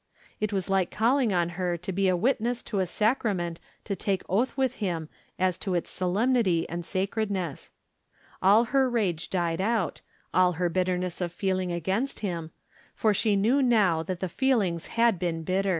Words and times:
It 0.39 0.51
was 0.51 0.67
like 0.67 0.89
calling 0.89 1.31
on 1.31 1.49
her 1.49 1.77
to 1.77 1.91
be 1.91 2.07
a 2.07 2.17
witness 2.17 2.63
to 2.63 2.79
a 2.79 2.87
sacrament 2.87 3.59
to 3.83 3.95
take 3.95 4.23
oath 4.27 4.57
with 4.57 4.77
him 4.81 5.09
as 5.37 5.59
to 5.59 5.75
its 5.75 5.91
so 5.91 6.11
lemnity 6.11 6.65
and 6.67 6.83
sacredness. 6.83 7.69
All 8.41 8.63
her 8.73 8.89
rage 8.89 9.29
died 9.29 9.61
out, 9.61 10.01
all 10.33 10.53
her 10.53 10.69
bitterness 10.69 11.21
of 11.21 11.31
feeling 11.31 11.71
against 11.71 12.21
him, 12.21 12.49
for 12.95 13.13
she 13.13 13.35
knew 13.35 13.61
now 13.61 14.01
that 14.01 14.21
the 14.21 14.27
feelings 14.27 14.87
had 14.87 15.19
been 15.19 15.43
bitter. 15.43 15.69